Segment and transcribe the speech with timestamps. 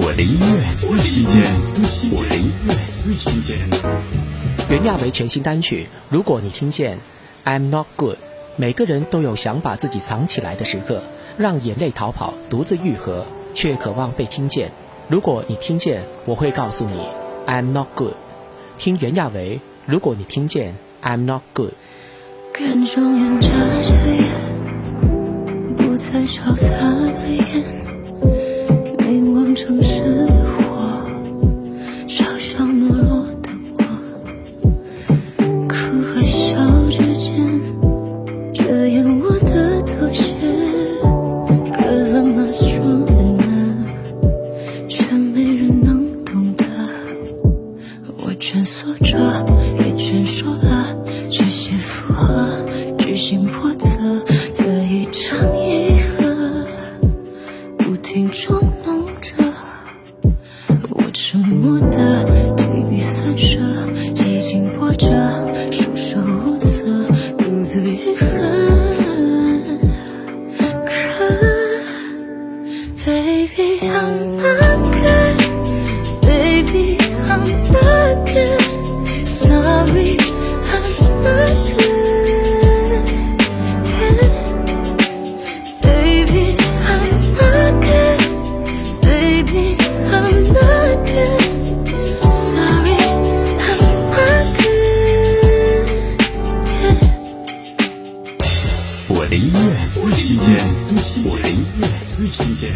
[0.00, 1.42] 我的音乐最新鲜，
[2.12, 3.58] 我的音乐最新鲜。
[4.70, 6.98] 袁娅维全新单曲《如果你听见》
[7.50, 8.16] ，I'm not good。
[8.54, 11.02] 每个人都有想把自己藏起来的时刻，
[11.36, 14.70] 让眼泪逃跑，独自愈合，却渴望被听见。
[15.08, 17.00] 如果你听见，我会告诉你
[17.48, 18.14] ，I'm not good。
[18.78, 20.76] 听袁娅维《如果你听见》
[21.08, 21.72] ，I'm not good。
[22.52, 23.48] 看双眼眨
[23.82, 24.30] 着眼，
[25.76, 27.77] 不再潇洒的眼，
[29.58, 31.02] 城市的火，
[32.06, 33.82] 嘲笑懦弱的我，
[35.66, 36.56] 哭和笑
[36.88, 37.34] 之间，
[38.54, 40.32] 遮掩我的妥协。
[41.74, 46.64] Cause I'm not strong enough，却没人能懂得，
[48.16, 49.18] 我蜷缩着，
[49.80, 50.96] 也蜷缩了，
[51.32, 52.48] 这些负荷，
[52.96, 55.97] 居心叵测，这一场一
[59.20, 59.34] 着，
[60.90, 62.24] 我沉默的
[62.56, 63.58] 退避三舍，
[64.14, 65.08] 几经波折，
[65.70, 66.84] 束手无策，
[67.38, 68.26] 独自愈合。
[73.06, 74.67] Baby, I'm not
[99.20, 100.56] 我的音乐最新鲜，
[101.24, 102.72] 我的音乐最新鲜。